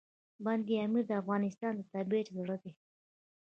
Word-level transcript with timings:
بند 0.45 0.67
امیر 0.83 1.03
د 1.07 1.11
افغانستان 1.21 1.73
د 1.75 1.81
طبیعت 1.93 2.27
زړه 2.37 2.55
دی. 2.63 2.73